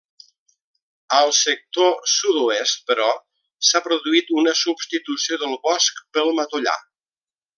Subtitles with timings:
[1.17, 3.11] Al sector sud-oest, però,
[3.69, 6.79] s'ha produït una substitució del bosc pel matollar.